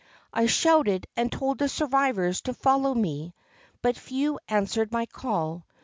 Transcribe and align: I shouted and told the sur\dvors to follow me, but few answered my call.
I 0.33 0.47
shouted 0.47 1.05
and 1.15 1.31
told 1.31 1.59
the 1.59 1.69
sur\dvors 1.69 2.41
to 2.45 2.55
follow 2.55 2.91
me, 2.95 3.35
but 3.83 3.99
few 3.99 4.39
answered 4.49 4.91
my 4.91 5.05
call. 5.05 5.63